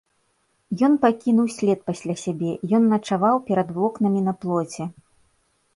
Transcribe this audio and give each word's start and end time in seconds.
Ён 0.87 0.93
пакінуў 1.03 1.47
след 1.57 1.79
пасля 1.89 2.15
сябе, 2.23 2.51
ён 2.79 2.83
начаваў 2.95 3.35
перад 3.53 3.69
вокнамі 3.79 4.21
на 4.31 4.39
плоце. 4.45 4.83